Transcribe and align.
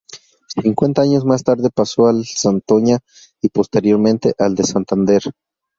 Cincuenta 0.59 1.03
años 1.03 1.25
más 1.25 1.43
tarde 1.43 1.69
pasó 1.69 2.07
al 2.07 2.21
de 2.23 2.25
Santoña 2.25 3.01
y 3.39 3.49
posteriormente 3.49 4.33
al 4.39 4.55
de 4.55 4.63
Santander. 4.63 5.21